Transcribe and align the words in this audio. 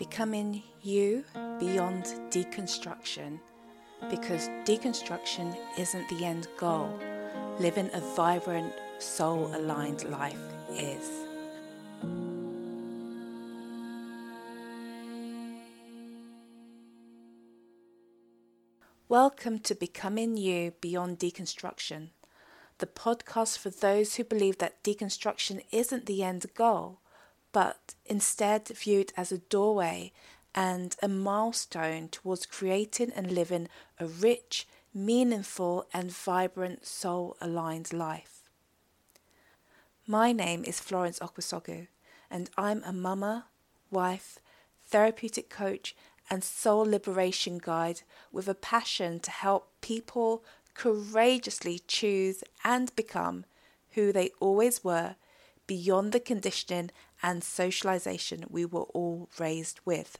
Becoming 0.00 0.62
you 0.80 1.26
beyond 1.58 2.04
deconstruction 2.30 3.38
because 4.08 4.48
deconstruction 4.64 5.54
isn't 5.78 6.08
the 6.08 6.24
end 6.24 6.48
goal. 6.56 6.98
Living 7.58 7.90
a 7.92 8.00
vibrant, 8.16 8.72
soul 8.98 9.54
aligned 9.54 10.04
life 10.04 10.40
is. 10.72 11.06
Welcome 19.06 19.58
to 19.58 19.74
Becoming 19.74 20.38
You 20.38 20.72
Beyond 20.80 21.18
Deconstruction, 21.18 22.08
the 22.78 22.86
podcast 22.86 23.58
for 23.58 23.68
those 23.68 24.14
who 24.14 24.24
believe 24.24 24.56
that 24.56 24.82
deconstruction 24.82 25.62
isn't 25.70 26.06
the 26.06 26.22
end 26.22 26.46
goal, 26.54 27.00
but 27.52 27.94
instead 28.06 28.68
viewed 28.68 29.12
as 29.16 29.32
a 29.32 29.38
doorway 29.38 30.12
and 30.54 30.96
a 31.02 31.08
milestone 31.08 32.08
towards 32.08 32.46
creating 32.46 33.12
and 33.14 33.30
living 33.30 33.68
a 33.98 34.06
rich, 34.06 34.66
meaningful, 34.92 35.86
and 35.92 36.10
vibrant 36.10 36.86
soul 36.86 37.36
aligned 37.40 37.92
life. 37.92 38.50
My 40.06 40.32
name 40.32 40.64
is 40.64 40.80
Florence 40.80 41.20
Okwusogu, 41.20 41.86
and 42.30 42.50
I'm 42.56 42.82
a 42.84 42.92
mama, 42.92 43.46
wife, 43.90 44.38
therapeutic 44.88 45.48
coach, 45.48 45.94
and 46.28 46.42
soul 46.42 46.84
liberation 46.84 47.58
guide 47.58 48.02
with 48.32 48.48
a 48.48 48.54
passion 48.54 49.20
to 49.20 49.30
help 49.30 49.70
people 49.80 50.44
courageously 50.74 51.80
choose 51.86 52.42
and 52.64 52.94
become 52.96 53.44
who 53.90 54.12
they 54.12 54.30
always 54.40 54.84
were 54.84 55.16
beyond 55.66 56.12
the 56.12 56.20
conditioning 56.20 56.90
and 57.22 57.42
socialization 57.44 58.44
we 58.48 58.64
were 58.64 58.88
all 58.94 59.28
raised 59.38 59.80
with. 59.84 60.18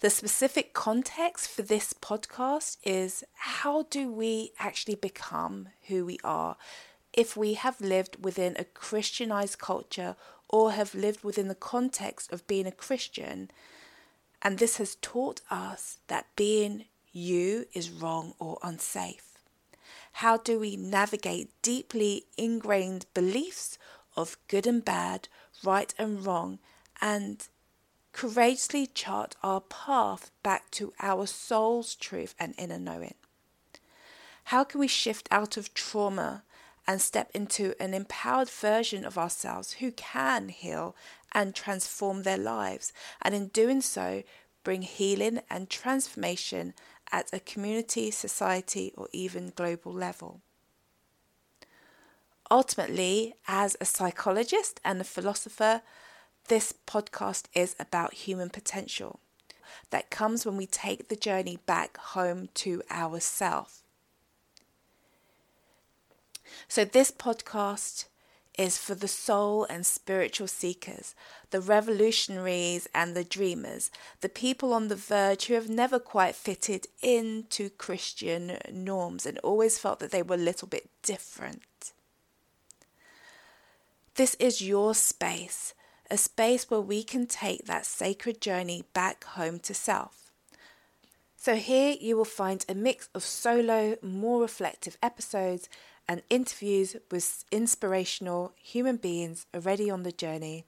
The 0.00 0.10
specific 0.10 0.74
context 0.74 1.48
for 1.48 1.62
this 1.62 1.94
podcast 1.94 2.76
is 2.84 3.24
how 3.34 3.84
do 3.84 4.10
we 4.12 4.52
actually 4.58 4.96
become 4.96 5.68
who 5.88 6.04
we 6.04 6.18
are 6.22 6.56
if 7.14 7.36
we 7.36 7.54
have 7.54 7.80
lived 7.80 8.22
within 8.22 8.56
a 8.58 8.64
Christianized 8.64 9.58
culture 9.58 10.16
or 10.48 10.72
have 10.72 10.94
lived 10.94 11.24
within 11.24 11.48
the 11.48 11.54
context 11.54 12.32
of 12.32 12.46
being 12.46 12.66
a 12.66 12.72
Christian, 12.72 13.50
and 14.42 14.58
this 14.58 14.76
has 14.76 14.96
taught 14.96 15.40
us 15.50 15.98
that 16.08 16.26
being 16.36 16.84
you 17.12 17.66
is 17.72 17.90
wrong 17.90 18.34
or 18.38 18.58
unsafe. 18.62 19.38
How 20.18 20.36
do 20.36 20.58
we 20.58 20.76
navigate 20.76 21.50
deeply 21.62 22.26
ingrained 22.36 23.06
beliefs 23.14 23.78
of 24.16 24.36
good 24.48 24.66
and 24.66 24.84
bad, 24.84 25.28
right 25.62 25.94
and 25.98 26.24
wrong, 26.24 26.58
and 27.00 27.48
courageously 28.12 28.86
chart 28.86 29.34
our 29.42 29.60
path 29.60 30.30
back 30.42 30.70
to 30.70 30.92
our 31.00 31.26
soul's 31.26 31.94
truth 31.94 32.34
and 32.38 32.54
inner 32.56 32.78
knowing? 32.78 33.14
How 34.44 34.62
can 34.62 34.80
we 34.80 34.88
shift 34.88 35.28
out 35.30 35.56
of 35.56 35.72
trauma 35.74 36.44
and 36.86 37.00
step 37.00 37.30
into 37.34 37.74
an 37.80 37.94
empowered 37.94 38.50
version 38.50 39.04
of 39.04 39.16
ourselves 39.16 39.72
who 39.74 39.90
can 39.90 40.50
heal 40.50 40.94
and 41.32 41.54
transform 41.54 42.22
their 42.22 42.38
lives, 42.38 42.92
and 43.22 43.34
in 43.34 43.48
doing 43.48 43.80
so, 43.80 44.22
bring 44.62 44.82
healing 44.82 45.40
and 45.50 45.68
transformation 45.68 46.74
at 47.10 47.32
a 47.32 47.40
community, 47.40 48.10
society, 48.10 48.92
or 48.96 49.08
even 49.12 49.52
global 49.56 49.92
level? 49.92 50.40
Ultimately, 52.50 53.34
as 53.48 53.76
a 53.80 53.84
psychologist 53.84 54.80
and 54.84 55.00
a 55.00 55.04
philosopher, 55.04 55.82
this 56.48 56.74
podcast 56.86 57.44
is 57.54 57.74
about 57.80 58.14
human 58.14 58.50
potential 58.50 59.20
that 59.90 60.10
comes 60.10 60.44
when 60.44 60.56
we 60.56 60.66
take 60.66 61.08
the 61.08 61.16
journey 61.16 61.58
back 61.66 61.96
home 61.96 62.48
to 62.54 62.82
ourself. 62.90 63.82
So, 66.68 66.84
this 66.84 67.10
podcast 67.10 68.06
is 68.56 68.78
for 68.78 68.94
the 68.94 69.08
soul 69.08 69.64
and 69.64 69.84
spiritual 69.84 70.46
seekers, 70.46 71.14
the 71.50 71.60
revolutionaries 71.60 72.86
and 72.94 73.16
the 73.16 73.24
dreamers, 73.24 73.90
the 74.20 74.28
people 74.28 74.72
on 74.72 74.88
the 74.88 74.96
verge 74.96 75.46
who 75.46 75.54
have 75.54 75.68
never 75.68 75.98
quite 75.98 76.36
fitted 76.36 76.86
into 77.02 77.70
Christian 77.70 78.58
norms 78.70 79.26
and 79.26 79.38
always 79.38 79.78
felt 79.78 79.98
that 79.98 80.12
they 80.12 80.22
were 80.22 80.36
a 80.36 80.38
little 80.38 80.68
bit 80.68 80.88
different. 81.02 81.93
This 84.16 84.34
is 84.36 84.60
your 84.60 84.94
space 84.94 85.74
a 86.10 86.16
space 86.16 86.70
where 86.70 86.80
we 86.80 87.02
can 87.02 87.26
take 87.26 87.64
that 87.66 87.86
sacred 87.86 88.40
journey 88.40 88.84
back 88.92 89.24
home 89.24 89.58
to 89.58 89.74
self. 89.74 90.30
So, 91.36 91.56
here 91.56 91.96
you 92.00 92.16
will 92.16 92.24
find 92.24 92.64
a 92.68 92.74
mix 92.74 93.08
of 93.14 93.24
solo, 93.24 93.96
more 94.02 94.40
reflective 94.40 94.96
episodes 95.02 95.68
and 96.06 96.22
interviews 96.30 96.96
with 97.10 97.44
inspirational 97.50 98.52
human 98.62 98.96
beings 98.96 99.46
already 99.54 99.90
on 99.90 100.02
the 100.02 100.12
journey. 100.12 100.64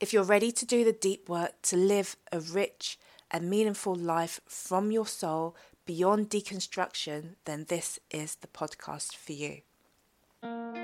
If 0.00 0.12
you're 0.12 0.24
ready 0.24 0.50
to 0.52 0.66
do 0.66 0.84
the 0.84 0.92
deep 0.92 1.28
work 1.28 1.62
to 1.62 1.76
live 1.76 2.16
a 2.32 2.40
rich 2.40 2.98
and 3.30 3.48
meaningful 3.48 3.94
life 3.94 4.40
from 4.46 4.90
your 4.90 5.06
soul 5.06 5.54
beyond 5.86 6.30
deconstruction, 6.30 7.36
then 7.44 7.66
this 7.68 8.00
is 8.10 8.36
the 8.36 8.48
podcast 8.48 9.14
for 9.14 9.32
you. 9.32 10.83